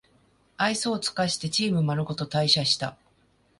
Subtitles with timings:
[0.57, 2.97] 愛想つかしてチームまるごと退社した